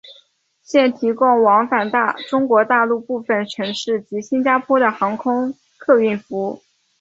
[0.63, 1.87] 现提供往返
[2.27, 6.63] 中国大陆部分城市及新加坡的航空客运服务。